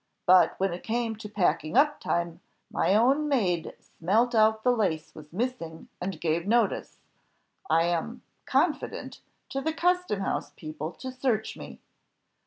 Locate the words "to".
1.17-1.29, 9.49-9.61, 10.93-11.11